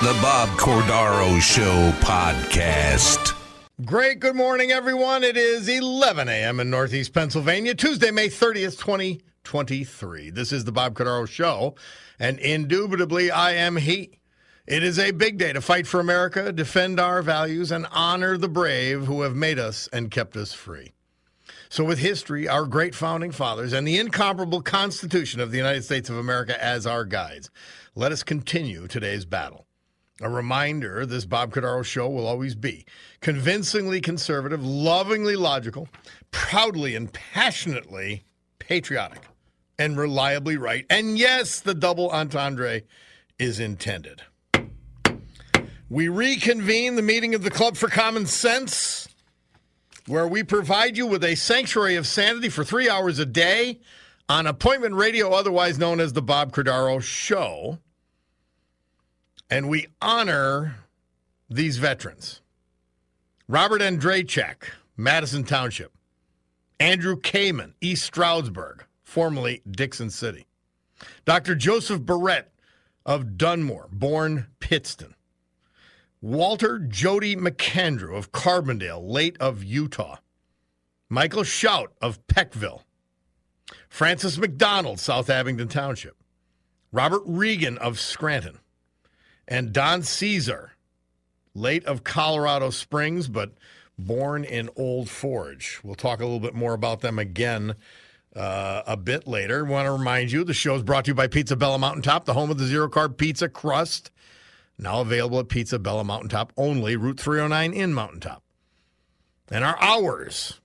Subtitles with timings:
[0.00, 3.36] The Bob Cordaro Show podcast.
[3.84, 4.20] Great.
[4.20, 5.24] Good morning, everyone.
[5.24, 6.60] It is 11 a.m.
[6.60, 10.30] in Northeast Pennsylvania, Tuesday, May 30th, 2023.
[10.30, 11.74] This is the Bob Cordaro Show,
[12.16, 14.20] and indubitably, I am he.
[14.68, 18.48] It is a big day to fight for America, defend our values, and honor the
[18.48, 20.92] brave who have made us and kept us free.
[21.68, 26.08] So, with history, our great founding fathers, and the incomparable Constitution of the United States
[26.08, 27.50] of America as our guides,
[27.96, 29.64] let us continue today's battle.
[30.20, 32.84] A reminder this Bob Cordaro show will always be
[33.20, 35.88] convincingly conservative, lovingly logical,
[36.32, 38.24] proudly and passionately
[38.58, 39.22] patriotic,
[39.78, 40.84] and reliably right.
[40.90, 42.82] And yes, the double entendre
[43.38, 44.22] is intended.
[45.88, 49.08] We reconvene the meeting of the Club for Common Sense,
[50.06, 53.78] where we provide you with a sanctuary of sanity for three hours a day
[54.28, 57.78] on appointment radio, otherwise known as the Bob Cordaro Show.
[59.50, 60.76] And we honor
[61.48, 62.42] these veterans
[63.48, 64.64] Robert Andrejchak,
[64.96, 65.92] Madison Township,
[66.78, 70.46] Andrew Kamen, East Stroudsburg, formerly Dickson City,
[71.24, 71.54] Dr.
[71.54, 72.52] Joseph Barrett
[73.06, 75.14] of Dunmore, born Pittston.
[76.20, 80.16] Walter Jody McAndrew of Carbondale, late of Utah.
[81.08, 82.82] Michael Shout of Peckville.
[83.88, 86.16] Francis McDonald, South Abington Township.
[86.92, 88.58] Robert Regan of Scranton.
[89.48, 90.72] And Don Caesar,
[91.54, 93.52] late of Colorado Springs, but
[93.98, 95.80] born in Old Forge.
[95.82, 97.74] We'll talk a little bit more about them again
[98.36, 99.64] uh, a bit later.
[99.64, 102.34] want to remind you the show is brought to you by Pizza Bella Mountaintop, the
[102.34, 104.10] home of the zero carb pizza crust.
[104.78, 108.44] Now available at Pizza Bella Mountaintop only, Route 309 in Mountaintop.
[109.50, 110.60] And our hours,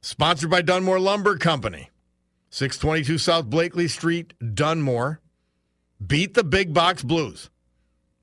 [0.00, 1.90] sponsored by Dunmore Lumber Company,
[2.50, 5.20] 622 South Blakely Street, Dunmore.
[6.04, 7.50] Beat the big box blues.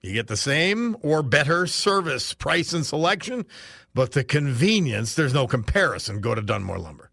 [0.02, 3.46] You get the same or better service, price, and selection,
[3.94, 6.22] but the convenience, there's no comparison.
[6.22, 7.12] Go to Dunmore Lumber.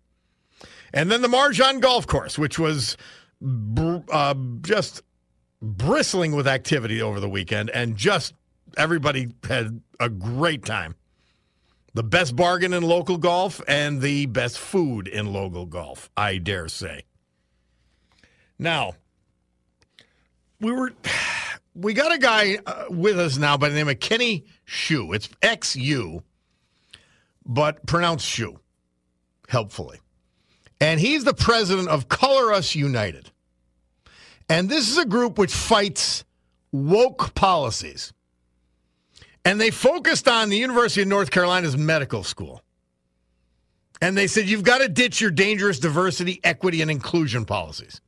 [0.92, 2.96] And then the Marjan Golf Course, which was
[3.40, 5.02] br- uh, just
[5.60, 8.34] bristling with activity over the weekend, and just
[8.76, 10.94] everybody had a great time.
[11.94, 16.68] The best bargain in local golf and the best food in local golf, I dare
[16.68, 17.02] say.
[18.58, 18.94] Now,
[20.60, 20.92] we were
[21.76, 25.14] we got a guy uh, with us now by the name of Kenny Xu.
[25.14, 26.22] It's X U,
[27.44, 28.58] but pronounced Shu,
[29.48, 30.00] helpfully.
[30.80, 33.30] And he's the president of Color Us United.
[34.48, 36.24] And this is a group which fights
[36.72, 38.12] woke policies.
[39.44, 42.62] And they focused on the University of North Carolina's medical school.
[44.02, 48.00] And they said, you've got to ditch your dangerous diversity, equity, and inclusion policies.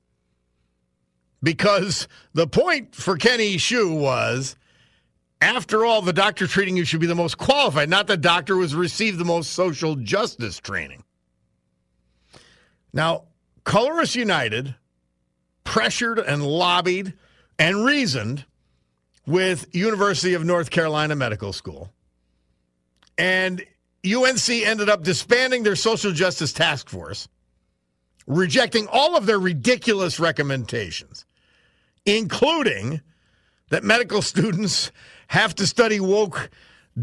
[1.43, 4.57] Because the point for Kenny Xu was
[5.41, 8.63] after all, the doctor treating you should be the most qualified, not the doctor who
[8.63, 11.05] has received the most social justice training.
[12.93, 13.25] Now,
[13.65, 14.75] Color Us United
[15.63, 17.15] pressured and lobbied
[17.59, 18.45] and reasoned
[19.27, 21.93] with University of North Carolina Medical School.
[23.17, 23.65] And
[24.05, 27.29] UNC ended up disbanding their social justice task force,
[28.27, 31.27] rejecting all of their ridiculous recommendations,
[32.17, 33.01] including
[33.71, 34.91] that medical students
[35.29, 36.51] have to study woke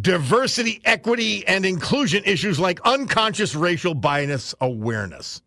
[0.01, 5.41] diversity, equity, and inclusion issues like unconscious racial bias awareness.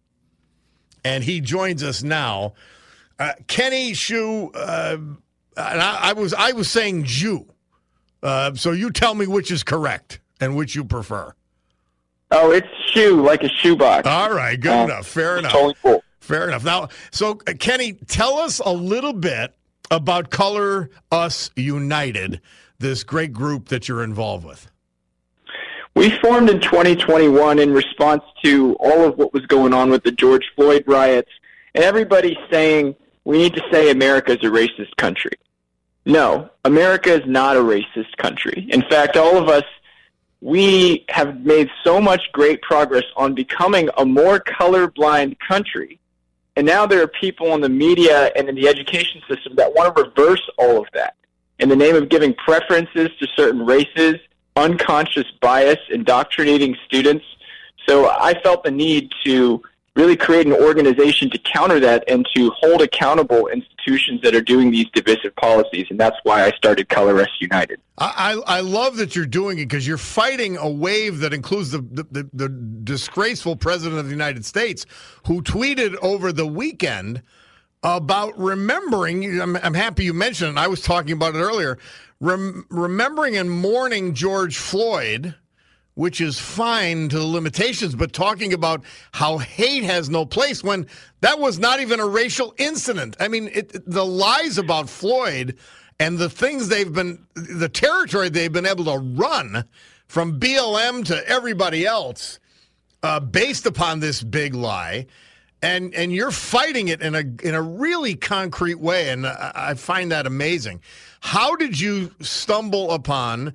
[1.05, 2.55] And he joins us now.
[3.19, 4.97] Uh, Kenny Xu, uh,
[5.57, 7.47] and I, I, was I was saying Jew.
[8.23, 11.35] Uh, so you tell me which is correct and which you prefer.
[12.31, 14.07] Oh, it's shoe, like a shoebox.
[14.07, 15.07] All right, good Uh, enough.
[15.07, 15.53] Fair enough.
[15.53, 16.03] Totally cool.
[16.29, 16.63] Fair enough.
[16.63, 19.55] Now, so uh, Kenny, tell us a little bit
[19.91, 22.43] about Color Us United,
[22.79, 24.71] this great group that you're involved with?
[25.97, 30.13] We formed in 2021 in response to all of what was going on with the
[30.13, 31.31] George Floyd riots
[31.75, 32.95] and everybody saying
[33.25, 35.33] we need to say America is a racist country.
[36.05, 38.69] No, America is not a racist country.
[38.71, 39.65] In fact, all of us,
[40.43, 45.99] we have made so much great progress on becoming a more colorblind country.
[46.59, 49.95] And now there are people in the media and in the education system that want
[49.95, 51.15] to reverse all of that
[51.61, 54.17] in the name of giving preferences to certain races,
[54.57, 57.25] unconscious bias, indoctrinating students.
[57.89, 59.63] So I felt the need to
[59.99, 64.71] really create an organization to counter that and to hold accountable institutions that are doing
[64.71, 65.87] these divisive policies.
[65.91, 67.81] And that's why I started Color Us United.
[67.99, 71.81] I, I love that you're doing it because you're fighting a wave that includes the,
[71.81, 74.87] the, the disgraceful president of the United States
[75.27, 77.23] who tweeted over the weekend
[77.83, 79.41] about remembering.
[79.41, 80.61] I'm, I'm happy you mentioned it.
[80.61, 81.77] I was talking about it earlier.
[82.21, 85.35] Rem, remembering and mourning George Floyd
[85.99, 90.87] which is fine to the limitations, but talking about how hate has no place when
[91.23, 93.17] that was not even a racial incident.
[93.19, 95.59] I mean, it, the lies about Floyd
[95.99, 99.65] and the things they've been, the territory they've been able to run
[100.07, 102.39] from BLM to everybody else
[103.03, 105.07] uh, based upon this big lie.
[105.63, 109.75] And, and you're fighting it in a in a really concrete way, and I, I
[109.75, 110.81] find that amazing.
[111.19, 113.55] How did you stumble upon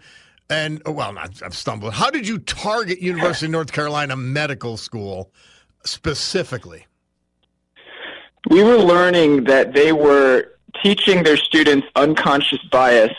[0.50, 1.94] and oh, well, not I've stumbled.
[1.94, 5.32] How did you target University of North Carolina Medical School
[5.84, 6.86] specifically?
[8.50, 10.54] We were learning that they were
[10.84, 13.14] teaching their students unconscious bias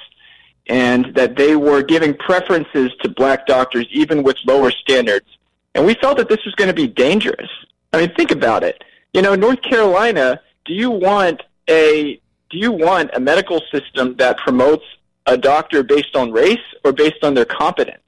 [0.67, 5.27] and that they were giving preferences to black doctors even with lower standards.
[5.75, 7.49] And we felt that this was going to be dangerous.
[7.93, 8.83] I mean, think about it.
[9.13, 12.21] You know, North Carolina, do you want a
[12.51, 14.85] do you want a medical system that promotes
[15.27, 18.03] a doctor based on race or based on their competence,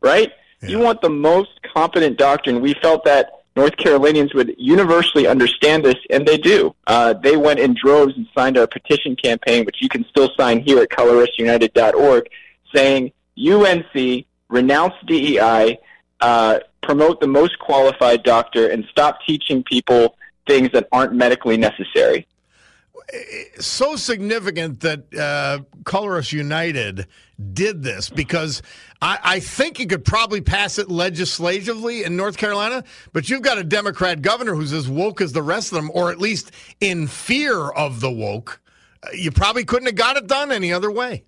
[0.00, 0.32] right?
[0.62, 0.68] Yeah.
[0.68, 5.84] You want the most competent doctor, and we felt that North Carolinians would universally understand
[5.84, 6.74] this, and they do.
[6.86, 10.60] Uh, they went in droves and signed our petition campaign, which you can still sign
[10.60, 12.28] here at colorusunited.org,
[12.74, 15.78] saying UNC renounce DEI,
[16.20, 20.16] uh, promote the most qualified doctor, and stop teaching people
[20.46, 22.26] things that aren't medically necessary
[23.58, 27.06] so significant that uh, Color Us United
[27.52, 28.62] did this because
[29.00, 33.58] I, I, think you could probably pass it legislatively in North Carolina, but you've got
[33.58, 37.06] a Democrat governor who's as woke as the rest of them, or at least in
[37.06, 38.60] fear of the woke.
[39.02, 41.24] Uh, you probably couldn't have got it done any other way.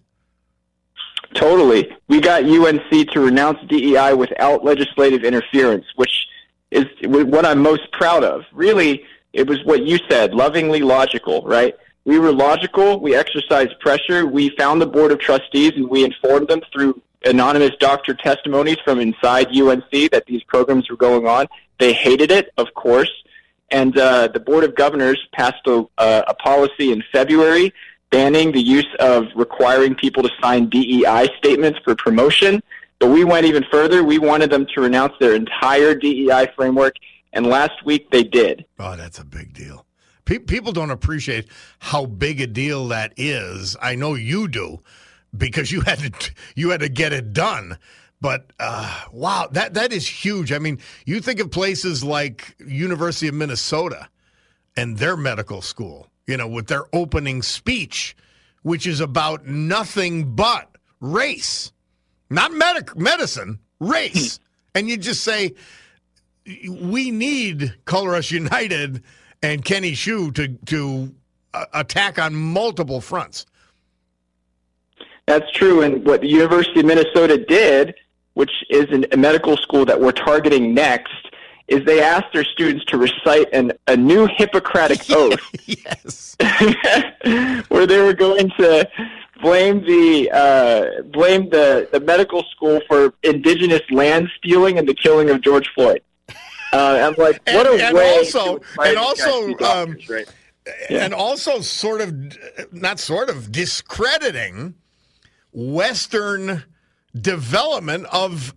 [1.34, 1.90] Totally.
[2.08, 6.26] We got UNC to renounce DEI without legislative interference, which
[6.70, 8.42] is what I'm most proud of.
[8.52, 11.74] Really, it was what you said, lovingly logical, right?
[12.04, 13.00] We were logical.
[13.00, 14.26] We exercised pressure.
[14.26, 18.98] We found the board of trustees and we informed them through anonymous doctor testimonies from
[18.98, 21.46] inside UNC that these programs were going on.
[21.78, 23.10] They hated it, of course.
[23.70, 27.72] And uh, the board of governors passed a, a policy in February
[28.10, 32.62] banning the use of requiring people to sign DEI statements for promotion.
[32.98, 34.04] But we went even further.
[34.04, 36.96] We wanted them to renounce their entire DEI framework
[37.32, 38.64] and last week they did.
[38.78, 39.86] Oh, that's a big deal.
[40.24, 41.46] people don't appreciate
[41.78, 43.76] how big a deal that is.
[43.80, 44.82] I know you do
[45.36, 47.78] because you had to you had to get it done.
[48.20, 50.52] But uh, wow, that that is huge.
[50.52, 54.08] I mean, you think of places like University of Minnesota
[54.76, 58.16] and their medical school, you know, with their opening speech,
[58.62, 61.72] which is about nothing but race,
[62.30, 64.38] not medic medicine, race,
[64.74, 65.54] and you just say
[66.68, 69.02] we need Color Us United
[69.42, 71.14] and Kenny Xu to to
[71.54, 73.46] uh, attack on multiple fronts.
[75.26, 77.94] That's true, and what the University of Minnesota did,
[78.34, 81.28] which is an, a medical school that we're targeting next,
[81.68, 85.40] is they asked their students to recite an, a new Hippocratic oath.
[85.66, 86.36] yes,
[87.68, 88.88] where they were going to
[89.40, 95.30] blame the uh, blame the, the medical school for indigenous land stealing and the killing
[95.30, 96.02] of George Floyd.
[96.72, 98.10] Uh, I'm like, what and, a and way!
[98.16, 100.26] Also, and also, um, right?
[100.88, 101.04] yeah.
[101.04, 102.14] and also, sort of,
[102.72, 104.74] not sort of, discrediting
[105.52, 106.64] Western
[107.20, 108.54] development of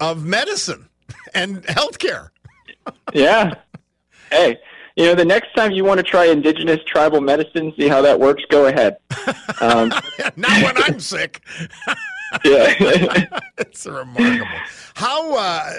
[0.00, 0.88] of medicine
[1.34, 2.30] and healthcare.
[3.12, 3.54] yeah.
[4.30, 4.58] Hey,
[4.96, 8.18] you know, the next time you want to try indigenous tribal medicine, see how that
[8.18, 8.96] works, go ahead.
[9.60, 9.88] Um,
[10.36, 11.42] Not when I'm sick.
[12.44, 13.24] yeah.
[13.58, 14.46] it's remarkable.
[14.94, 15.72] How uh,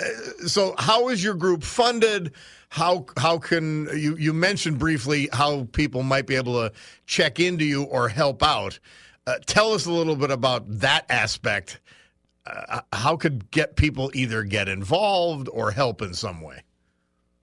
[0.48, 0.75] so?
[0.77, 2.34] How is your group funded?
[2.70, 6.72] how how can you you mentioned briefly how people might be able to
[7.06, 8.79] check into you or help out.
[9.27, 11.79] Uh, tell us a little bit about that aspect.
[12.46, 16.63] Uh, how could get people either get involved or help in some way?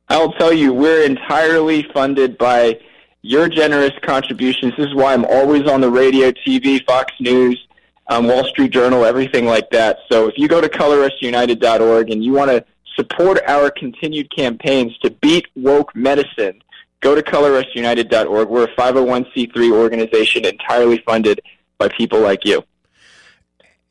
[0.09, 2.81] I'll tell you, we're entirely funded by
[3.23, 4.73] your generous contributions.
[4.77, 7.66] This is why I'm always on the radio, TV, Fox News,
[8.09, 9.99] um, Wall Street Journal, everything like that.
[10.11, 15.11] So if you go to colorusunited.org and you want to support our continued campaigns to
[15.11, 16.63] beat woke medicine,
[17.01, 18.49] go to colorusunited.org.
[18.49, 21.41] We're a 501c3 organization entirely funded
[21.79, 22.65] by people like you.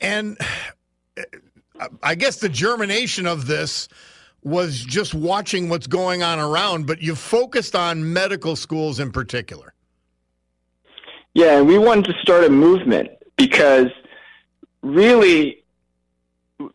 [0.01, 0.37] And
[1.17, 3.87] uh, I guess the germination of this
[4.43, 9.73] was just watching what's going on around, but you focused on medical schools in particular.
[11.33, 13.87] Yeah, and we wanted to start a movement because
[14.85, 15.63] really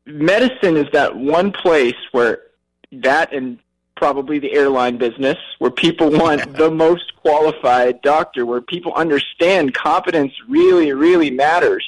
[0.05, 2.41] medicine is that one place where
[2.93, 3.59] that and
[3.95, 10.33] probably the airline business where people want the most qualified doctor where people understand competence
[10.49, 11.85] really really matters.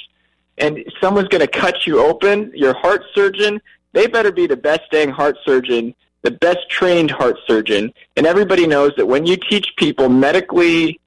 [0.59, 3.61] And someone's going to cut you open your heart surgeon
[3.93, 7.93] they better be the best dang heart surgeon the best trained heart surgeon.
[8.17, 11.01] And everybody knows that when you teach people medically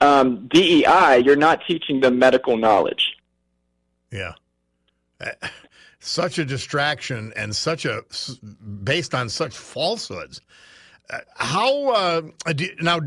[0.00, 3.18] um, dei you're not teaching them medical knowledge.
[4.10, 4.32] Yeah
[6.00, 8.02] such a distraction and such a
[8.82, 10.40] based on such falsehoods.
[11.10, 12.20] Uh, how uh,
[12.52, 13.00] do, now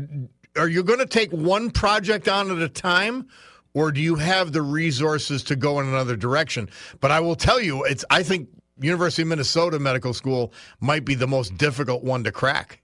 [0.56, 3.28] are you going to take one project on at a time?
[3.74, 6.70] Or do you have the resources to go in another direction?
[7.00, 8.06] But I will tell you, it's.
[8.08, 8.48] I think
[8.80, 12.80] University of Minnesota Medical School might be the most difficult one to crack.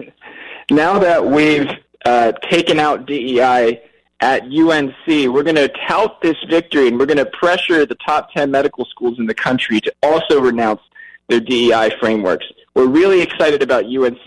[0.70, 1.68] now that we've
[2.06, 3.82] uh, taken out DEI
[4.22, 4.94] at UNC.
[5.06, 8.84] We're going to tout this victory and we're going to pressure the top 10 medical
[8.84, 10.80] schools in the country to also renounce
[11.28, 12.46] their DEI frameworks.
[12.74, 14.24] We're really excited about UNC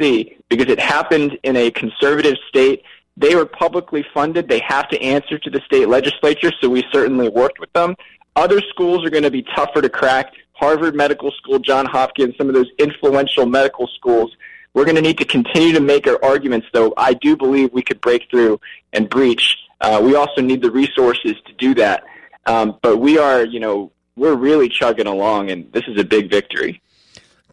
[0.50, 2.84] because it happened in a conservative state.
[3.16, 4.50] They were publicly funded.
[4.50, 7.96] They have to answer to the state legislature, so we certainly worked with them.
[8.36, 10.34] Other schools are going to be tougher to crack.
[10.52, 14.36] Harvard Medical School, John Hopkins, some of those influential medical schools.
[14.74, 16.94] We're going to need to continue to make our arguments, though.
[16.98, 18.60] I do believe we could break through
[18.92, 22.04] and breach uh, we also need the resources to do that.
[22.46, 26.30] Um, but we are, you know, we're really chugging along, and this is a big
[26.30, 26.82] victory.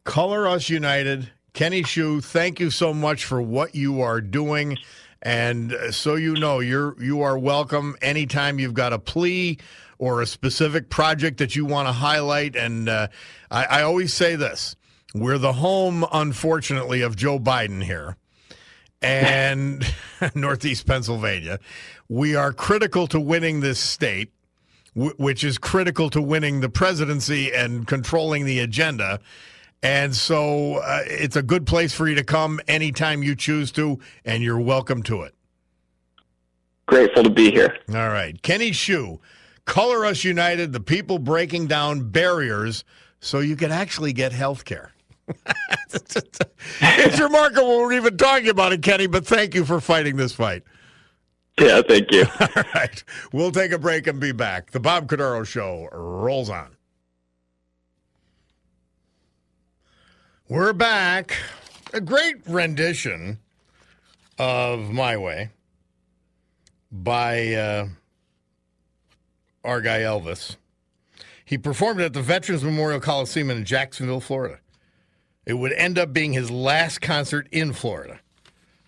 [0.05, 1.31] Color Us United.
[1.52, 4.79] Kenny Xu, thank you so much for what you are doing.
[5.21, 9.59] And so you know, you're you are welcome anytime you've got a plea
[9.99, 12.57] or a specific project that you want to highlight.
[12.57, 13.09] And uh,
[13.50, 14.75] I, I always say this:
[15.14, 18.17] we're the home, unfortunately, of Joe Biden here
[19.02, 19.85] and
[20.35, 21.59] Northeast Pennsylvania.
[22.12, 24.35] We are critical to winning this state,
[24.95, 29.19] w- which is critical to winning the presidency and controlling the agenda.
[29.83, 33.99] And so uh, it's a good place for you to come anytime you choose to,
[34.26, 35.35] and you're welcome to it.
[36.85, 37.78] Grateful to be here.
[37.88, 38.42] All right.
[38.42, 39.19] Kenny Xu,
[39.64, 42.85] Color Us United, the people breaking down barriers
[43.21, 44.92] so you can actually get health care.
[45.88, 50.62] it's remarkable we're even talking about it, Kenny, but thank you for fighting this fight.
[51.59, 52.25] Yeah, thank you.
[52.40, 53.04] All right.
[53.32, 54.71] We'll take a break and be back.
[54.71, 56.76] The Bob Cordaro Show rolls on.
[60.49, 61.37] We're back.
[61.92, 63.38] A great rendition
[64.38, 65.50] of My Way
[66.90, 67.88] by uh,
[69.64, 70.56] our guy Elvis.
[71.44, 74.59] He performed at the Veterans Memorial Coliseum in Jacksonville, Florida.
[75.44, 78.21] It would end up being his last concert in Florida.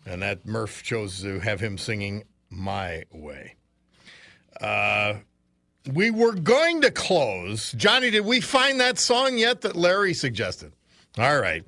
[0.07, 3.57] And that Murph chose to have him singing My Way.
[4.61, 5.15] Uh,
[5.93, 7.73] we were going to close.
[7.73, 10.73] Johnny, did we find that song yet that Larry suggested?
[11.19, 11.65] All right.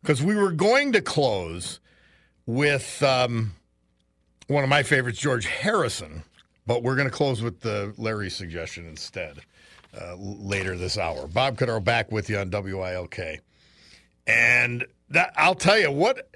[0.00, 1.80] Because we were going to close
[2.46, 3.52] with um,
[4.46, 6.22] one of my favorites, George Harrison,
[6.66, 9.40] but we're going to close with the Larry suggestion instead
[10.00, 11.26] uh, later this hour.
[11.26, 13.40] Bob Cordaro back with you on WILK.
[14.26, 16.30] And that I'll tell you what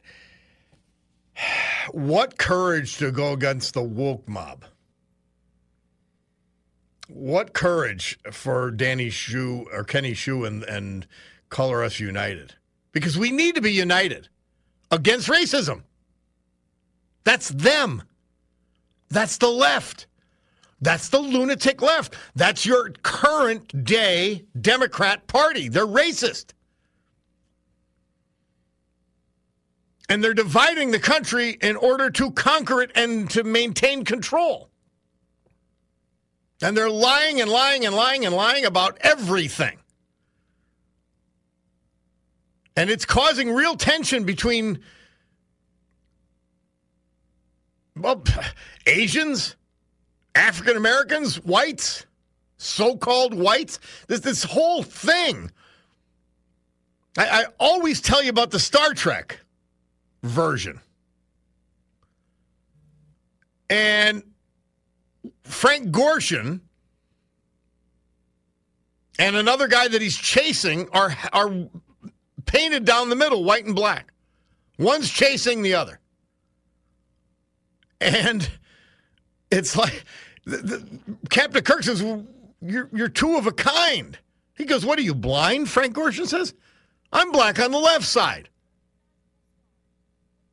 [1.90, 4.64] what courage to go against the woke mob.
[7.08, 11.06] What courage for Danny Xu or Kenny Xu and, and
[11.50, 12.54] Color Us United.
[12.92, 14.28] Because we need to be united
[14.90, 15.82] against racism.
[17.24, 18.02] That's them.
[19.10, 20.06] That's the left.
[20.80, 22.16] That's the lunatic left.
[22.34, 25.68] That's your current day Democrat Party.
[25.68, 26.46] They're racist.
[30.08, 34.68] And they're dividing the country in order to conquer it and to maintain control.
[36.62, 39.78] And they're lying and lying and lying and lying about everything.
[42.76, 44.80] And it's causing real tension between
[47.96, 48.24] well,
[48.86, 49.56] Asians,
[50.34, 52.06] African Americans, whites,
[52.56, 53.78] so-called whites.
[54.06, 55.50] This this whole thing.
[57.18, 59.40] I, I always tell you about the Star Trek
[60.22, 60.80] version,
[63.70, 64.22] and
[65.44, 66.60] Frank Gorshin
[69.18, 71.68] and another guy that he's chasing are are
[72.46, 74.12] painted down the middle, white and black.
[74.78, 76.00] One's chasing the other.
[78.00, 78.50] And
[79.50, 80.04] it's like
[80.44, 81.00] the, the,
[81.30, 82.02] Captain Kirk says,
[82.60, 84.18] you're, you're two of a kind.
[84.56, 85.68] He goes, What are you, blind?
[85.68, 86.54] Frank Gorshin says,
[87.12, 88.48] I'm black on the left side.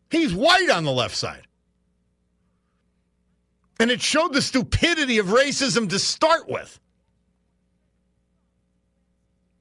[0.10, 1.44] He's white on the left side.
[3.80, 6.80] And it showed the stupidity of racism to start with.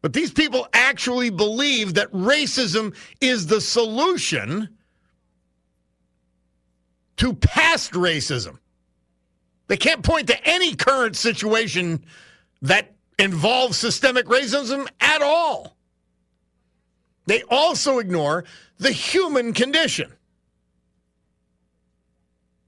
[0.00, 4.68] But these people actually believe that racism is the solution
[7.16, 8.58] to past racism.
[9.66, 12.04] They can't point to any current situation
[12.62, 15.76] that involves systemic racism at all.
[17.26, 18.44] They also ignore
[18.78, 20.12] the human condition.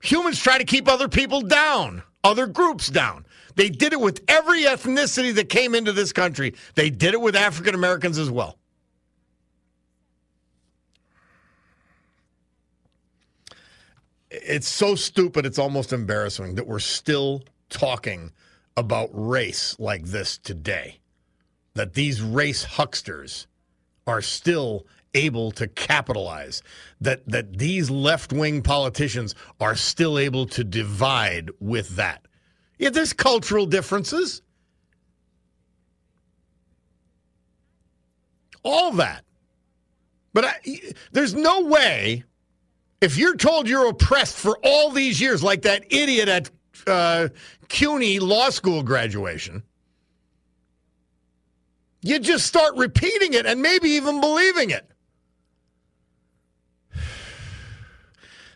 [0.00, 3.26] Humans try to keep other people down, other groups down.
[3.57, 6.54] They did it with every ethnicity that came into this country.
[6.75, 8.57] They did it with African Americans as well.
[14.30, 18.33] It's so stupid, it's almost embarrassing that we're still talking
[18.76, 21.00] about race like this today.
[21.75, 23.47] That these race hucksters
[24.07, 26.62] are still able to capitalize
[27.00, 32.26] that that these left-wing politicians are still able to divide with that
[32.81, 34.40] yeah, there's cultural differences.
[38.62, 39.23] All that.
[40.33, 40.81] But I,
[41.12, 42.25] there's no way,
[43.02, 46.50] if you're told you're oppressed for all these years, like that idiot at
[46.87, 47.29] uh,
[47.69, 49.62] CUNY law school graduation,
[52.00, 54.91] you just start repeating it and maybe even believing it.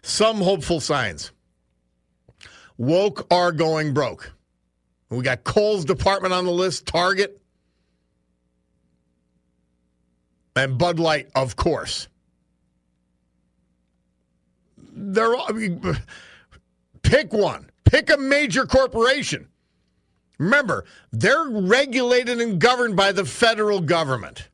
[0.05, 1.33] Some hopeful signs
[2.77, 4.35] woke are going broke.
[5.09, 7.40] We got Kohl's department on the list, Target,
[10.55, 12.09] and Bud Light, of course.
[14.93, 15.83] They're all, I mean,
[17.03, 17.71] pick one.
[17.87, 19.49] Pick a major corporation.
[20.38, 24.51] Remember, they're regulated and governed by the federal government.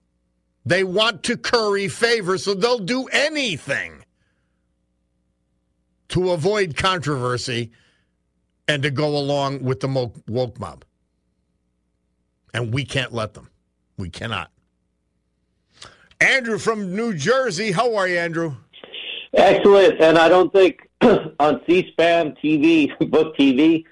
[0.65, 4.00] They want to curry favor, so they'll do anything
[6.11, 7.71] to avoid controversy
[8.69, 10.85] and to go along with the woke mob.
[12.55, 13.49] And we can't let them.
[13.97, 14.51] We cannot.
[16.21, 17.73] Andrew from New Jersey.
[17.73, 18.55] How are you, Andrew?
[19.33, 20.01] Excellent.
[20.01, 23.85] And I don't think on C SPAN TV, book TV,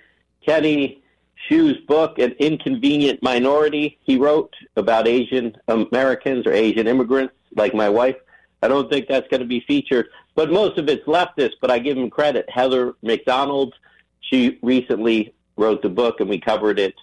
[0.45, 1.03] Kenny
[1.49, 7.89] Xu's book, An Inconvenient Minority, he wrote about Asian Americans or Asian immigrants like my
[7.89, 8.17] wife.
[8.63, 10.09] I don't think that's going to be featured.
[10.39, 12.49] But most of it's leftist, but I give him credit.
[12.49, 13.75] Heather Mac Donald,
[14.21, 16.95] she recently wrote the book, and we covered it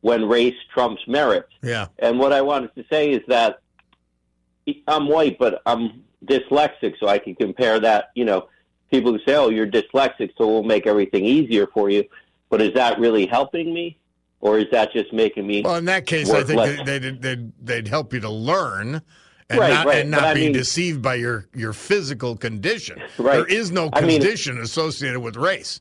[0.00, 1.46] when race trumps merit.
[1.62, 1.86] Yeah.
[2.00, 3.60] And what I wanted to say is that
[4.88, 8.10] I'm white, but I'm dyslexic, so I can compare that.
[8.16, 8.48] You know,
[8.90, 12.02] people who say, "Oh, you're dyslexic, so we'll make everything easier for you,"
[12.50, 13.96] but is that really helping me?
[14.40, 15.62] Or is that just making me?
[15.62, 16.84] Well, in that case, I think less?
[16.84, 19.02] they'd, they'd, they'd help you to learn,
[19.50, 19.98] and right, not, right.
[19.98, 23.00] and not be I mean, deceived by your, your physical condition.
[23.18, 23.34] Right.
[23.34, 25.80] There is no I mean- condition associated with race.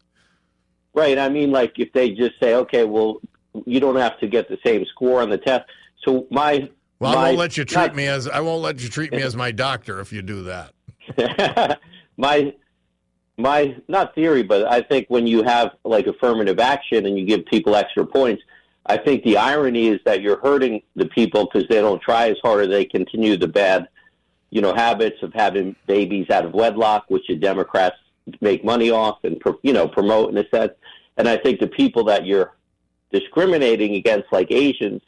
[0.94, 1.18] Right.
[1.18, 3.22] I mean, like if they just say, okay, well,
[3.66, 5.66] you don't have to get the same score on the test.
[6.06, 6.70] So my
[7.00, 9.12] Well, my, I won't let you treat not- me as I won't let you treat
[9.12, 10.74] me as my doctor if you do that.
[12.18, 12.54] my
[13.38, 17.46] my not theory, but I think when you have like affirmative action and you give
[17.46, 18.44] people extra points,
[18.86, 22.38] I think the irony is that you're hurting the people because they don't try as
[22.42, 23.88] hard or they continue the bad,
[24.50, 27.98] you know, habits of having babies out of wedlock, which the Democrats
[28.40, 30.74] make money off and you know promote in a sense.
[31.18, 32.56] And I think the people that you're
[33.12, 35.02] discriminating against, like Asians,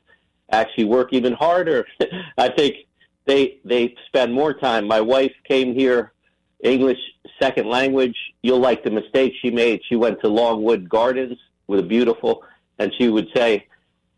[0.51, 1.87] actually work even harder.
[2.37, 2.85] I think
[3.25, 4.87] they they spend more time.
[4.87, 6.13] My wife came here,
[6.61, 6.99] English
[7.41, 8.17] second language.
[8.41, 9.81] You'll like the mistake she made.
[9.87, 12.43] She went to Longwood Gardens with a beautiful,
[12.83, 13.65] and she would say,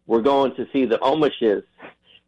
[0.08, 1.64] "We're going to see the Omishes,"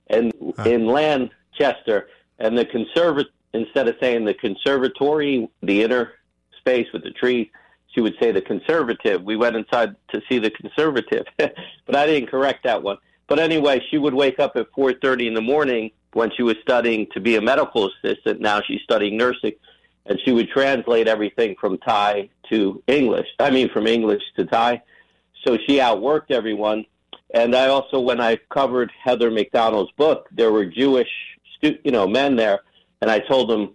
[0.07, 0.31] and
[0.65, 2.07] in Lanchester,
[2.39, 6.13] and the conservat instead of saying the conservatory, the inner
[6.59, 7.47] space with the trees,
[7.87, 9.23] she would say the conservative.
[9.23, 12.97] We went inside to see the conservative, but I didn't correct that one.
[13.25, 17.07] But anyway, she would wake up at 4:30 in the morning when she was studying
[17.13, 18.39] to be a medical assistant.
[18.41, 19.53] Now she's studying nursing,
[20.05, 23.27] and she would translate everything from Thai to English.
[23.39, 24.83] I mean, from English to Thai.
[25.45, 26.85] So she outworked everyone.
[27.33, 31.09] And I also, when I covered Heather Mac Donald's book, there were Jewish,
[31.57, 32.61] stu- you know, men there,
[33.01, 33.73] and I told them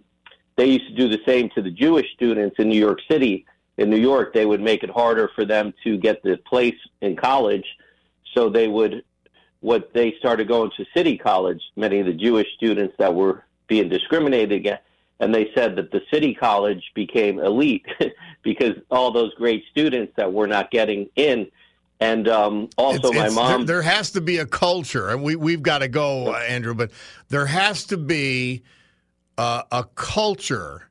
[0.55, 3.45] they used to do the same to the Jewish students in New York City.
[3.77, 7.15] In New York, they would make it harder for them to get the place in
[7.15, 7.65] college,
[8.33, 9.03] so they would.
[9.61, 13.87] What they started going to City College, many of the Jewish students that were being
[13.87, 14.83] discriminated against,
[15.21, 17.85] and they said that the City College became elite
[18.43, 21.49] because all those great students that we're not getting in
[21.99, 23.65] and um, also, It's- my it's- mom.
[23.65, 26.73] There, there has to be a culture, and we we've got to go, uh, Andrew.
[26.73, 26.91] But
[27.29, 28.63] there has to be
[29.37, 30.89] uh, a culture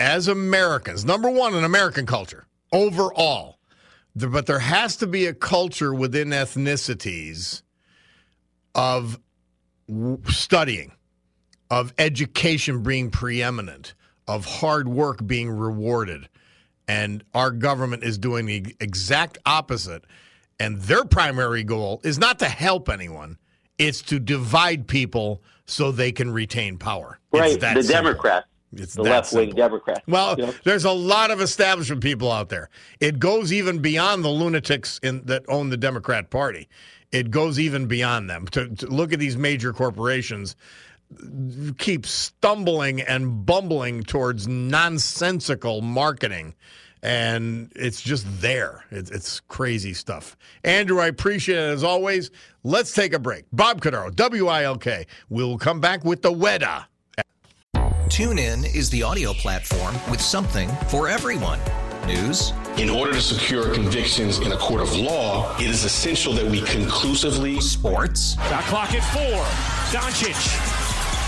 [0.00, 1.04] as Americans.
[1.04, 3.58] Number one, an American culture overall.
[4.16, 7.62] But there has to be a culture within ethnicities
[8.74, 9.20] of
[10.28, 10.92] studying,
[11.70, 13.94] of education being preeminent,
[14.26, 16.28] of hard work being rewarded.
[16.92, 20.04] And our government is doing the exact opposite.
[20.60, 23.38] And their primary goal is not to help anyone,
[23.78, 27.18] it's to divide people so they can retain power.
[27.32, 27.82] Right, the simple.
[27.82, 29.50] Democrats, It's the left wing.
[29.54, 30.02] Democrats.
[30.06, 30.54] Well, you know?
[30.64, 32.68] there's a lot of establishment people out there.
[33.00, 36.68] It goes even beyond the lunatics in, that own the Democrat Party.
[37.10, 38.46] It goes even beyond them.
[38.48, 40.56] To, to look at these major corporations
[41.78, 46.54] keep stumbling and bumbling towards nonsensical marketing.
[47.02, 48.84] And it's just there.
[48.90, 50.36] It's, it's crazy stuff.
[50.62, 52.30] Andrew, I appreciate it as always.
[52.62, 53.44] Let's take a break.
[53.52, 55.06] Bob Cordaro, WILK.
[55.28, 56.86] We'll come back with the WEDA.
[58.06, 61.58] TuneIn is the audio platform with something for everyone.
[62.06, 66.44] News, In order to secure convictions in a court of law, it is essential that
[66.44, 69.44] we conclusively sports, Shot clock at four.
[69.98, 70.34] Doncic.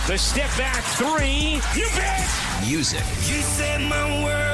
[0.09, 1.61] The step back three.
[1.81, 2.29] You bet.
[2.67, 4.54] music, You set my world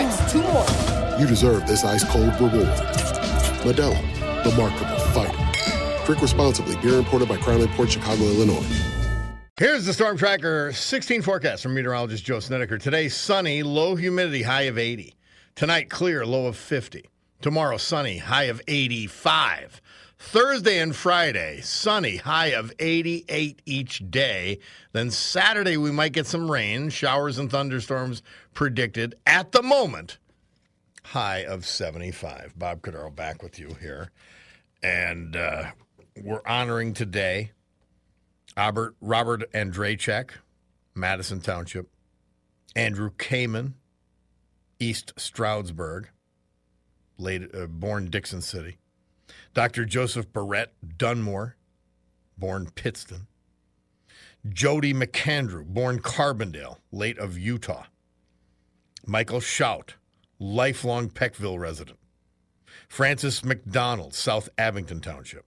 [0.00, 0.64] Two two more.
[1.18, 2.68] you deserve this ice cold reward.
[3.62, 3.94] Modelo,
[4.44, 6.06] the Markable Fighter.
[6.06, 6.74] Drink responsibly.
[6.76, 8.64] Beer imported by Crown Port Chicago, Illinois.
[9.58, 12.78] Here's the Storm Tracker 16 forecast from meteorologist Joe Snedeker.
[12.78, 15.14] Today, sunny, low humidity, high of 80.
[15.54, 17.04] Tonight, clear, low of 50.
[17.42, 19.82] Tomorrow, sunny, high of 85.
[20.20, 24.58] Thursday and Friday, sunny, high of 88 each day.
[24.92, 29.14] Then Saturday, we might get some rain, showers and thunderstorms predicted.
[29.26, 30.18] At the moment,
[31.04, 32.52] high of 75.
[32.56, 34.10] Bob Cordaro back with you here.
[34.82, 35.70] And uh,
[36.22, 37.52] we're honoring today
[38.58, 40.32] Robert, Robert Andrejchek,
[40.94, 41.88] Madison Township.
[42.76, 43.72] Andrew Kamen,
[44.78, 46.10] East Stroudsburg,
[47.16, 48.76] late, uh, born Dickson City.
[49.52, 49.84] Dr.
[49.84, 51.56] Joseph Barrett Dunmore,
[52.38, 53.26] born Pittston.
[54.48, 57.84] Jody McAndrew, born Carbondale, late of Utah.
[59.06, 59.94] Michael Shout,
[60.38, 61.98] lifelong Peckville resident.
[62.88, 65.46] Francis McDonald, South Abington Township.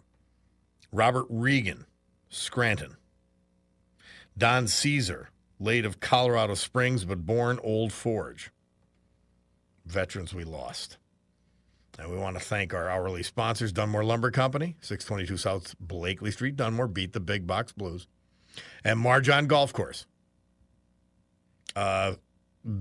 [0.91, 1.85] Robert Regan,
[2.29, 2.97] Scranton.
[4.37, 8.51] Don Caesar, late of Colorado Springs, but born Old Forge.
[9.85, 10.97] Veterans we lost.
[11.99, 16.55] And we want to thank our hourly sponsors, Dunmore Lumber Company, 622 South Blakely Street,
[16.55, 18.07] Dunmore, beat the big box blues.
[18.83, 20.05] And Marjon Golf Course.
[21.75, 22.13] Uh,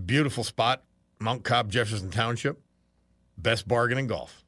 [0.06, 0.82] beautiful spot,
[1.18, 2.60] Mount Cobb, Jefferson Township.
[3.36, 4.44] Best bargain in golf.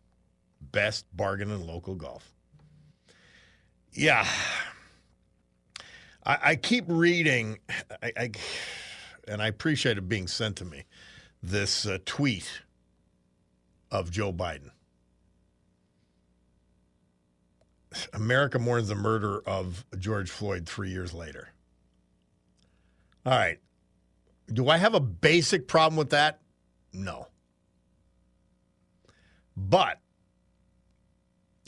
[0.61, 2.33] Best bargain in local golf.
[3.93, 4.27] Yeah.
[6.25, 7.59] I, I keep reading,
[8.03, 8.31] I, I,
[9.29, 10.85] and I appreciate it being sent to me,
[11.43, 12.63] this uh, tweet
[13.95, 14.73] of Joe Biden.
[18.13, 21.51] America mourns the murder of George Floyd three years later.
[23.25, 23.61] All right.
[24.53, 26.41] Do I have a basic problem with that?
[26.93, 27.29] No.
[29.57, 30.01] But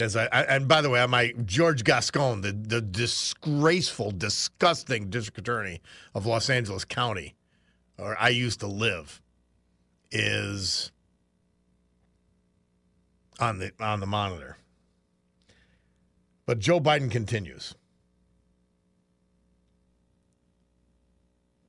[0.00, 5.38] as I, I and by the way, my George Gascon, the the disgraceful, disgusting district
[5.38, 5.80] attorney
[6.12, 7.36] of Los Angeles County,
[7.96, 9.22] where I used to live,
[10.10, 10.90] is
[13.38, 14.57] on the on the monitor.
[16.46, 17.75] But Joe Biden continues.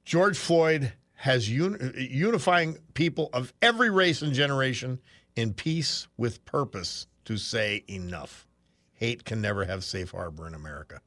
[0.05, 4.99] George Floyd has un- unifying people of every race and generation
[5.35, 8.47] in peace with purpose to say enough.
[8.93, 11.01] Hate can never have safe harbor in America.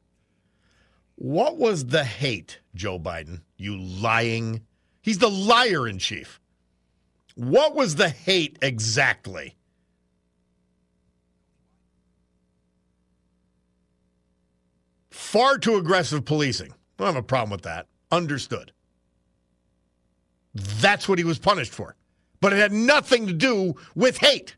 [1.15, 3.43] What was the hate, Joe Biden?
[3.57, 4.63] You lying.
[5.03, 6.41] He's the liar in chief.
[7.35, 9.57] What was the hate exactly?
[15.21, 16.73] Far too aggressive policing.
[16.73, 17.87] I don't have a problem with that.
[18.11, 18.73] Understood.
[20.55, 21.95] That's what he was punished for.
[22.41, 24.57] But it had nothing to do with hate.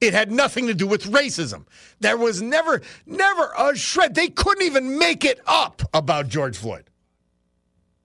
[0.00, 1.66] It had nothing to do with racism.
[2.00, 4.14] There was never, never a shred.
[4.14, 6.88] They couldn't even make it up about George Floyd.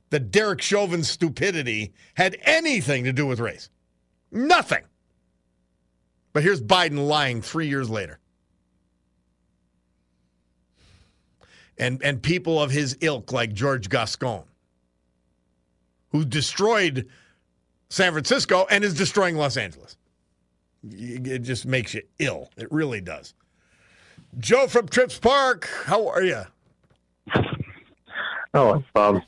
[0.10, 3.70] That Derek Chauvin's stupidity had anything to do with race.
[4.32, 4.84] Nothing.
[6.34, 8.20] But here's Biden lying three years later.
[11.82, 14.44] And, and people of his ilk, like George Gascon,
[16.12, 17.08] who destroyed
[17.89, 19.98] San Francisco and is destroying Los Angeles.
[20.84, 22.50] It just makes you ill.
[22.56, 23.34] It really does.
[24.38, 26.44] Joe from Trips Park, how are you?
[28.54, 29.22] Oh, um,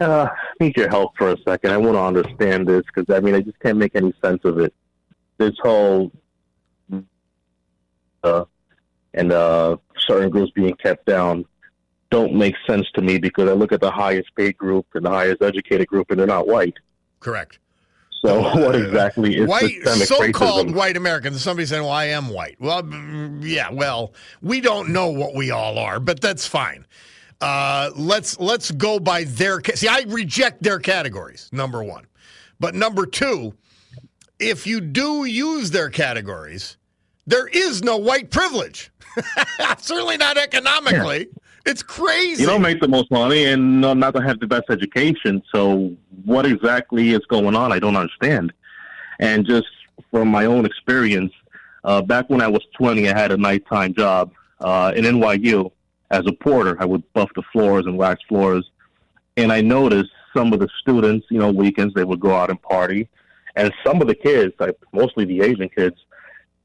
[0.00, 1.70] uh, need your help for a second.
[1.70, 4.58] I want to understand this because I mean I just can't make any sense of
[4.58, 4.74] it.
[5.38, 6.10] This whole
[8.22, 8.44] uh,
[9.14, 11.44] and uh, certain groups being kept down
[12.10, 15.10] don't make sense to me because I look at the highest paid group and the
[15.10, 16.74] highest educated group, and they're not white.
[17.20, 17.58] Correct.
[18.22, 20.74] So what exactly is white, so-called racism?
[20.74, 21.40] white Americans.
[21.42, 23.70] Somebody saying, "Well, I am white." Well, mm, yeah.
[23.70, 26.86] Well, we don't know what we all are, but that's fine.
[27.40, 29.60] Uh, let's let's go by their.
[29.74, 31.48] See, I reject their categories.
[31.52, 32.06] Number one,
[32.58, 33.54] but number two,
[34.38, 36.76] if you do use their categories,
[37.30, 38.90] there is no white privilege.
[39.78, 41.28] Certainly not economically.
[41.64, 42.42] It's crazy.
[42.42, 45.42] You don't make the most money and not not to have the best education.
[45.52, 47.72] So what exactly is going on?
[47.72, 48.52] I don't understand.
[49.18, 49.68] And just
[50.10, 51.32] from my own experience,
[51.84, 55.70] uh, back when I was 20, I had a nighttime job uh, in NYU
[56.10, 56.76] as a porter.
[56.80, 58.70] I would buff the floors and wax floors.
[59.36, 62.60] And I noticed some of the students, you know, weekends they would go out and
[62.60, 63.08] party.
[63.56, 65.96] And some of the kids, like mostly the Asian kids,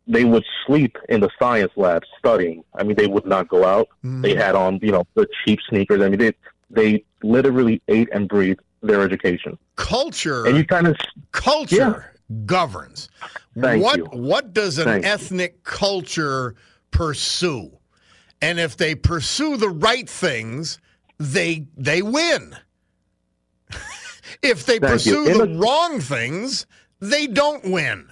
[0.08, 2.64] they would sleep in the science lab studying.
[2.76, 3.90] I mean, they would not go out.
[4.04, 4.22] Mm.
[4.22, 6.02] They had on, you know, the cheap sneakers.
[6.02, 6.34] I mean, they
[6.70, 9.58] they literally ate and breathed their education.
[9.76, 10.96] culture And you kind of
[11.32, 12.14] culture
[12.46, 13.10] governs.
[13.60, 14.06] Thank what you.
[14.06, 15.12] what does an Thank you.
[15.12, 16.56] ethnic culture
[16.92, 17.72] pursue?
[18.42, 20.80] And if they pursue the right things,
[21.18, 22.56] they they win.
[24.44, 25.46] if they Thank pursue you.
[25.46, 26.68] the wrong things,
[27.00, 28.08] they don't win.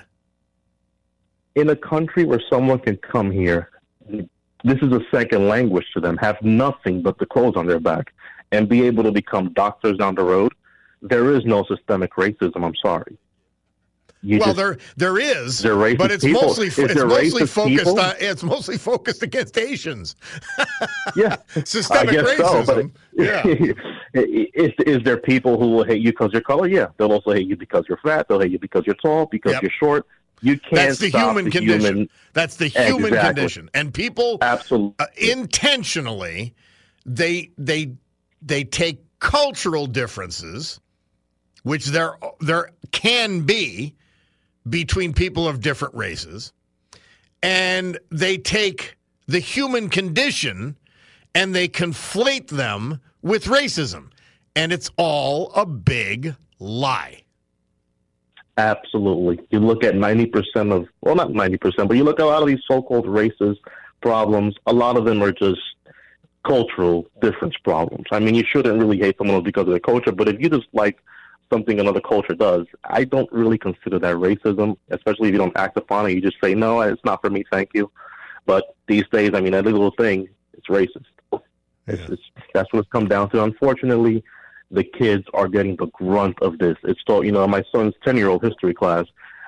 [1.55, 3.69] In a country where someone can come here,
[4.09, 8.13] this is a second language to them, have nothing but the clothes on their back,
[8.51, 10.53] and be able to become doctors down the road.
[11.01, 12.65] There is no systemic racism.
[12.65, 13.17] I'm sorry.
[14.25, 15.61] You well, just- there there is,
[15.97, 16.43] but it's people?
[16.43, 17.99] mostly it's mostly focused people?
[17.99, 20.15] on it's mostly focused against Asians.
[21.17, 21.35] yeah,
[21.65, 22.63] Systemic guess so.
[22.63, 22.91] Racism.
[23.17, 23.43] yeah.
[24.13, 26.67] is, is there people who will hate you because you're color?
[26.67, 28.29] Yeah, they'll also hate you because you're fat.
[28.29, 29.61] They'll hate you because you're tall, because Yep.
[29.63, 30.07] you're short.
[30.43, 31.81] You can't That's the human the condition.
[31.95, 33.33] human- That's the human Exactly.
[33.33, 33.69] condition.
[33.73, 34.93] And people Absolutely.
[34.99, 36.53] uh, intentionally
[37.05, 37.93] they they
[38.41, 40.79] they take cultural differences
[41.63, 43.95] which there there can be
[44.69, 46.51] between people of different races
[47.41, 50.75] and they take the human condition
[51.35, 54.09] and they conflate them with racism
[54.55, 57.22] and it's all a big lie
[58.57, 59.43] Absolutely.
[59.49, 62.47] You look at 90% of, well, not 90%, but you look at a lot of
[62.47, 63.57] these so called racist
[64.01, 65.61] problems, a lot of them are just
[66.45, 68.05] cultural difference problems.
[68.11, 70.67] I mean, you shouldn't really hate someone because of their culture, but if you just
[70.73, 70.99] like
[71.51, 75.77] something another culture does, I don't really consider that racism, especially if you don't act
[75.77, 76.13] upon it.
[76.13, 77.91] You just say, no, it's not for me, thank you.
[78.45, 81.05] But these days, I mean, that little thing, it's racist.
[81.87, 82.21] It's, it's,
[82.53, 83.43] that's what it's come down to.
[83.43, 84.23] Unfortunately,
[84.73, 86.75] the kids are getting the grunt of this.
[86.83, 89.05] It's taught, you know, my son's 10 year old history class,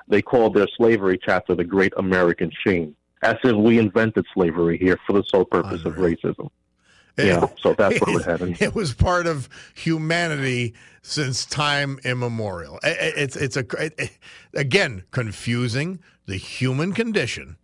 [0.08, 4.98] they called their slavery chapter the Great American Shame, as if we invented slavery here
[5.06, 6.48] for the sole purpose of racism.
[7.18, 8.56] Yeah, so that's what we're having.
[8.60, 12.78] It was part of humanity since time immemorial.
[12.84, 14.18] I- I- It's it's a it-
[14.54, 17.56] again confusing the human condition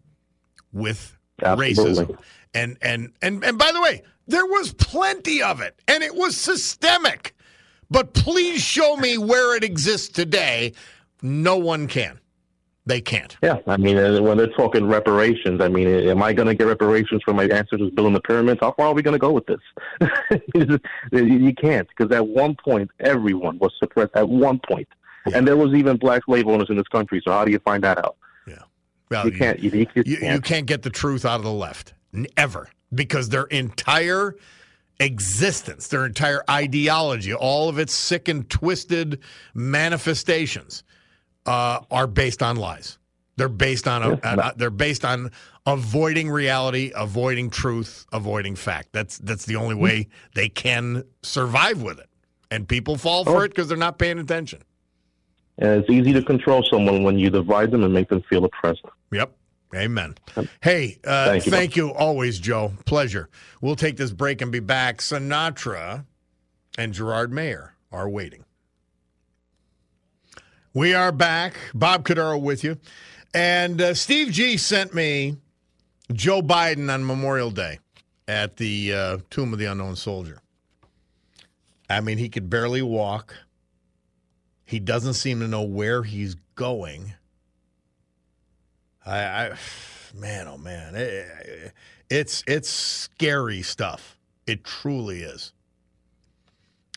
[0.72, 2.06] with Absolutely.
[2.06, 2.18] racism.
[2.54, 6.36] And and and and by the way, there was plenty of it, and it was
[6.36, 7.36] systemic.
[7.92, 10.72] But please show me where it exists today.
[11.20, 12.18] No one can.
[12.84, 13.36] They can't.
[13.42, 16.66] Yeah, I mean, uh, when they're talking reparations, I mean, am I going to get
[16.66, 18.58] reparations for my ancestors building the pyramids?
[18.60, 19.60] How far are we going to go with this?
[21.14, 24.10] you can't, because at one point, everyone was suppressed.
[24.16, 24.88] At one point,
[25.32, 27.22] and there was even black slave owners in this country.
[27.24, 28.16] So how do you find that out?
[29.12, 29.60] Well, you can't.
[29.60, 31.92] You, you, you, you can't get the truth out of the left
[32.36, 34.34] ever because their entire
[35.00, 39.20] existence, their entire ideology, all of its sick and twisted
[39.54, 40.84] manifestations
[41.46, 42.98] uh, are based on lies.
[43.36, 45.30] They're based on a, uh, they're based on
[45.66, 48.88] avoiding reality, avoiding truth, avoiding fact.
[48.92, 52.08] That's that's the only way they can survive with it.
[52.50, 53.40] And people fall for Oh.
[53.40, 54.60] it because they're not paying attention.
[55.58, 58.82] And it's easy to control someone when you divide them and make them feel oppressed.
[59.12, 59.32] Yep.
[59.74, 60.16] Amen.
[60.60, 62.72] Hey, uh, Thank thank, you, you, always, Joe.
[62.84, 63.28] Pleasure.
[63.60, 64.98] We'll take this break and be back.
[64.98, 66.04] Sinatra
[66.76, 68.44] and Gerard Mayer are waiting.
[70.74, 71.54] We are back.
[71.74, 72.78] Bob Cordaro with you.
[73.34, 75.36] And uh, Steve G sent me
[76.12, 77.78] Joe Biden on Memorial Day
[78.28, 80.38] at the uh, Tomb of the Unknown Soldier.
[81.88, 83.34] I mean, he could barely walk.
[84.64, 87.14] He doesn't seem to know where he's going.
[89.06, 89.52] I, I
[90.14, 91.72] man, oh man, it,
[92.10, 94.18] it's it's scary stuff.
[94.46, 95.52] It truly is.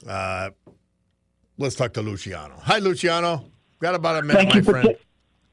[0.07, 0.49] Uh,
[1.57, 2.55] let's talk to Luciano.
[2.63, 3.45] Hi, Luciano.
[3.79, 4.89] Got about a minute, Thank my friend.
[4.89, 5.04] ta-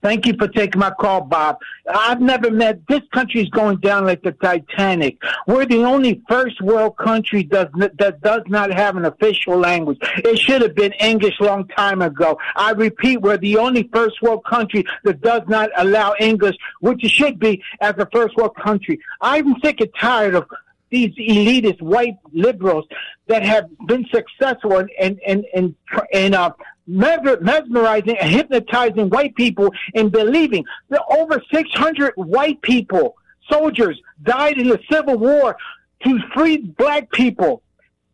[0.02, 1.58] thank you for taking my call, Bob.
[1.88, 5.18] I've never met this country's going down like the Titanic.
[5.46, 9.98] We're the only first world country does that does not have an official language.
[10.18, 12.38] It should have been English long time ago.
[12.56, 17.10] I repeat, we're the only first world country that does not allow English, which it
[17.10, 19.00] should be as a first world country.
[19.20, 20.46] I'm sick and tired of
[20.90, 22.86] these elitist white liberals
[23.26, 25.74] that have been successful in in in in,
[26.12, 26.50] in uh,
[26.86, 33.16] mesmerizing and hypnotizing white people in believing that over 600 white people,
[33.50, 35.56] soldiers, died in the Civil War
[36.04, 37.62] to free black people.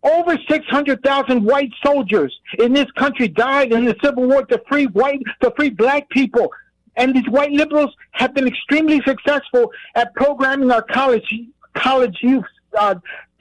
[0.03, 5.23] Over 600,000 white soldiers in this country died in the Civil War to free white,
[5.43, 6.53] to free black people.
[6.97, 11.35] And these white liberals have been extremely successful at programming our college,
[11.75, 12.45] college youth,
[12.77, 12.97] uh,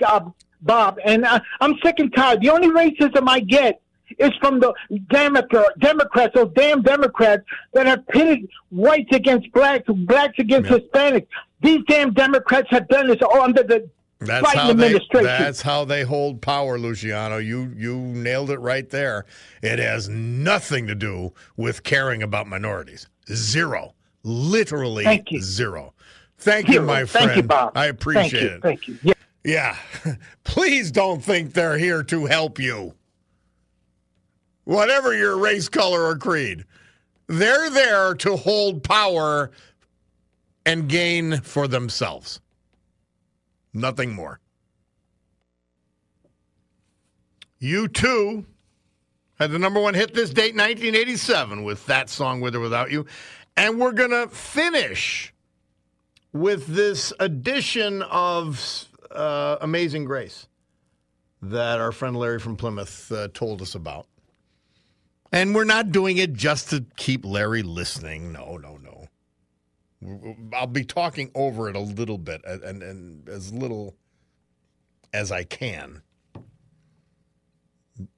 [0.06, 0.22] uh,
[0.62, 1.00] Bob.
[1.04, 2.42] And I, I'm sick and tired.
[2.42, 3.82] The only racism I get
[4.18, 4.74] is from the
[5.10, 11.28] Democrat, Democrats, those damn Democrats that have pitted whites against blacks, blacks against Hispanics.
[11.62, 14.72] These damn Democrats have done this all under the That's Biden how they.
[14.72, 15.26] administration.
[15.26, 17.38] That's how they hold power, Luciano.
[17.38, 19.26] You you nailed it right there.
[19.62, 23.08] It has nothing to do with caring about minorities.
[23.32, 25.42] Zero, literally Thank you.
[25.42, 25.94] zero.
[26.40, 26.86] Thank you, Zero.
[26.86, 27.36] my Thank friend.
[27.38, 27.72] you, Bob.
[27.76, 28.48] I appreciate Thank you.
[28.50, 28.62] it.
[28.62, 29.00] Thank you.
[29.44, 29.76] Yeah.
[30.06, 30.16] Yeah.
[30.44, 32.94] Please don't think they're here to help you.
[34.68, 36.66] Whatever your race, color, or creed,
[37.28, 39.50] they're there to hold power
[40.66, 42.42] and gain for themselves.
[43.74, 44.42] Nothing more.
[47.62, 48.44] U2
[49.40, 53.06] had the number one hit this date, 1987, with that song, With or Without You.
[53.56, 55.34] And we're going to finish
[56.34, 60.50] with this edition of uh, Amazing Grace
[61.42, 64.08] that our friend Larry from Plymouth uh, told us about.
[65.32, 68.32] And we're not doing it just to keep Larry listening.
[68.32, 69.08] No, no, no.
[70.54, 73.96] I'll be talking over it a little bit and, and, as little
[75.14, 76.02] as I can.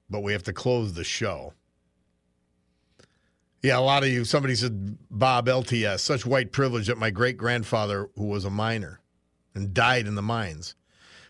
[0.08, 1.54] But we have to close the show.
[3.62, 7.36] Yeah, a lot of you, somebody said, Bob, LTS, such white privilege that my great
[7.36, 9.00] grandfather, who was a miner
[9.54, 10.74] and died in the mines,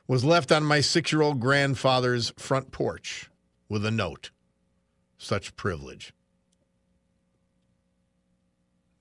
[0.06, 3.30] was left on my six year old grandfather's front porch
[3.68, 4.30] with a note.
[5.22, 6.14] Such privilege.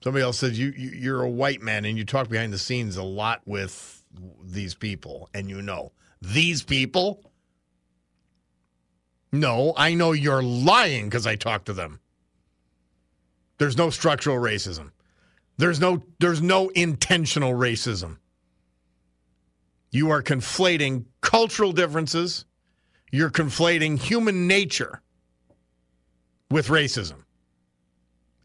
[0.03, 2.97] Somebody else said you, you you're a white man and you talk behind the scenes
[2.97, 4.03] a lot with
[4.43, 7.23] these people, and you know these people.
[9.31, 12.01] No, I know you're lying because I talk to them.
[13.57, 14.91] There's no structural racism.
[15.55, 18.17] There's no there's no intentional racism.
[19.89, 22.43] You are conflating cultural differences.
[23.09, 25.01] You're conflating human nature
[26.51, 27.23] with racism.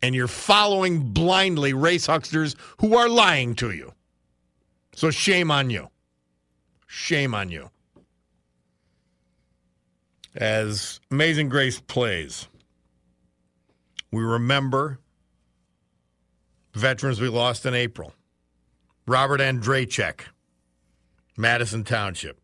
[0.03, 3.93] And you're following blindly race hucksters who are lying to you.
[4.95, 5.89] So shame on you.
[6.87, 7.71] Shame on you.
[10.37, 12.49] As Amazing Grace plays,
[14.11, 14.99] we remember
[16.75, 18.13] veterans we lost in April.
[19.07, 20.21] Robert Andrachek,
[21.37, 22.39] Madison Township.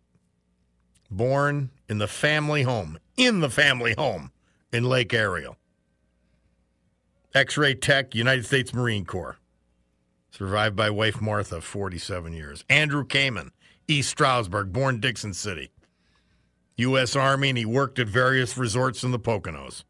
[1.10, 4.30] Born in the family home, in the family home
[4.72, 5.56] in Lake Ariel.
[7.34, 9.36] X ray tech, United States Marine Corps.
[10.30, 12.64] Survived by wife Martha, 47 years.
[12.68, 13.50] Andrew Kamen,
[13.88, 15.70] East Stroudsburg, born Dickson City.
[16.76, 17.14] U.S.
[17.14, 19.84] Army, and he worked at various resorts in the Poconos.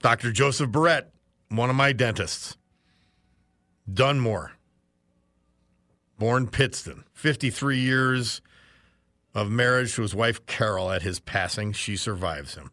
[0.00, 0.32] Dr.
[0.32, 1.12] Joseph Barrett,
[1.48, 2.56] one of my dentists.
[3.92, 4.52] Dunmore,
[6.18, 8.40] born Pittston, 53 years
[9.34, 11.72] of marriage to his wife Carol at his passing.
[11.72, 12.70] She survives him.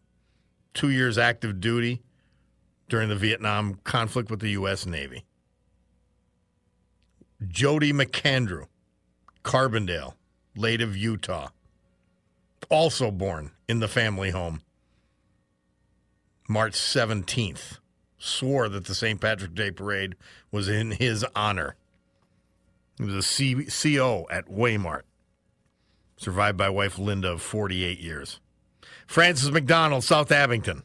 [0.74, 2.02] Two years active duty
[2.88, 4.86] during the Vietnam conflict with the U.S.
[4.86, 5.24] Navy.
[7.46, 8.66] Jody McAndrew,
[9.42, 10.14] Carbondale,
[10.54, 11.48] late of Utah,
[12.68, 14.60] also born in the family home.
[16.48, 17.78] March 17th,
[18.18, 19.20] swore that the St.
[19.20, 20.16] Patrick Day parade
[20.50, 21.76] was in his honor.
[22.98, 25.02] He was a CO at Waymart.
[26.16, 28.40] Survived by wife Linda of 48 years.
[29.10, 30.84] Francis McDonald, South Abington.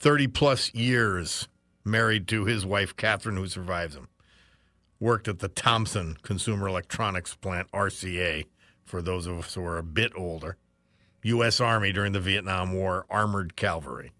[0.00, 1.48] 30 plus years
[1.82, 4.08] married to his wife Catherine, who survives him.
[5.00, 8.44] Worked at the Thomson Consumer Electronics Plant, RCA,
[8.84, 10.58] for those of us who are a bit older.
[11.22, 11.58] U.S.
[11.58, 14.12] Army during the Vietnam War, Armored Cavalry.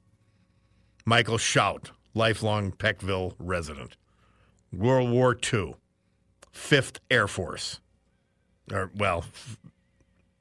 [1.05, 3.99] Michael Shout, lifelong Peckville resident.
[4.73, 5.75] World War II,
[6.51, 7.79] 5th Air Force.
[8.73, 9.27] Or, well,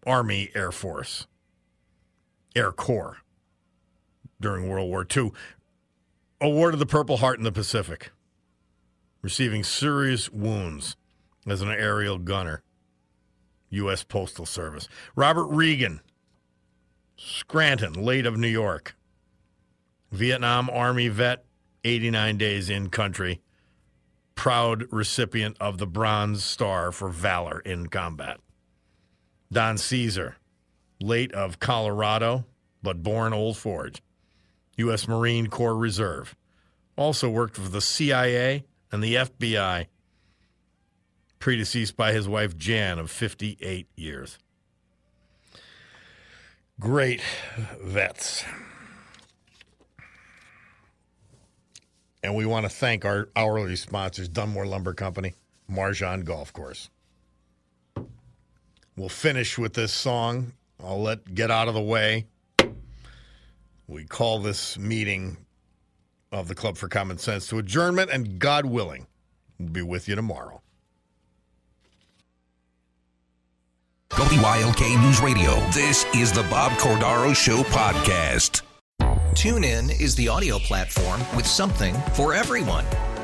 [0.06, 1.28] Army Air Force,
[2.56, 3.18] Air Corps
[4.40, 5.32] during World War II.
[6.40, 8.12] Awarded the Purple Heart in the Pacific,
[9.22, 10.96] receiving serious wounds
[11.48, 12.64] as an aerial gunner.
[13.70, 14.04] U.S.
[14.04, 14.88] Postal Service.
[15.16, 16.02] Robert Regan,
[17.16, 18.96] Scranton, late of New York.
[20.12, 21.46] Vietnam Army vet,
[21.84, 23.42] 89 days in country.
[24.36, 28.40] Proud recipient of the Bronze Star for valor in combat.
[29.52, 30.38] Don Caesar,
[31.02, 32.46] late of Colorado,
[32.84, 34.02] but born Old Forge.
[34.78, 35.08] U.S.
[35.08, 36.36] Marine Corps Reserve.
[36.96, 39.88] Also worked for the CIA and the FBI.
[41.40, 44.38] Predeceased by his wife Jan of 58 years.
[46.80, 47.22] Great
[47.82, 48.44] vets.
[52.24, 55.34] And we want to thank our hourly sponsors, Dunmore Lumber Company,
[55.70, 56.90] Marjan Golf Course.
[58.96, 60.54] We'll finish with this song.
[60.84, 62.26] I'll let get out of the way.
[63.88, 65.38] We call this meeting
[66.32, 69.08] of the Club for Common Sense to adjournment, and God willing,
[69.60, 70.62] we'll be with you tomorrow.
[74.18, 75.60] WILK News Radio.
[75.72, 78.62] This is the Bob Cordaro Show podcast.
[79.34, 82.86] TuneIn is the audio platform with something for everyone.